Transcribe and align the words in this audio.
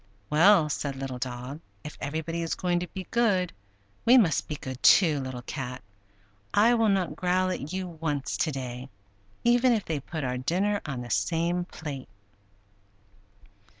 "Well," 0.31 0.67
said 0.67 0.95
Little 0.95 1.19
Dog; 1.19 1.59
"if 1.83 1.95
everybody 2.01 2.41
is 2.41 2.55
going 2.55 2.79
to 2.79 2.87
be 2.87 3.05
good 3.11 3.53
we 4.03 4.17
must 4.17 4.47
be 4.47 4.55
good, 4.55 4.81
too. 4.81 5.19
Little 5.19 5.43
Cat, 5.43 5.83
I 6.55 6.73
will 6.73 6.89
not 6.89 7.15
growl 7.15 7.51
at 7.51 7.71
you 7.71 7.87
once 7.87 8.35
to 8.37 8.51
day, 8.51 8.89
even 9.43 9.73
if 9.73 9.85
they 9.85 9.99
put 9.99 10.23
our 10.23 10.39
dinner 10.39 10.81
on 10.87 11.01
the 11.01 11.11
same 11.11 11.65
plate!" 11.65 12.09